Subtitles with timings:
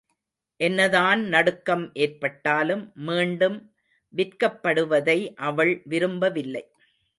[0.59, 3.57] என்னதான் நடுக்கம் ஏற்பட்டாலும், மீண்டும்
[4.13, 6.63] விற்கப்படுவதை அவள் விரும்பவில்லை.